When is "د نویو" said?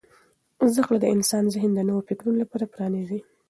1.73-2.07